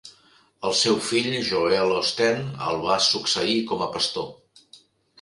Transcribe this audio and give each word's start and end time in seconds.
El 0.69 0.71
seu 0.79 0.97
fill 1.07 1.27
Joel 1.51 1.95
Osteen 1.99 2.43
el 2.71 2.83
va 2.89 2.99
succeir 3.13 3.63
com 3.73 3.89
a 3.91 3.95
pastor. 3.99 4.31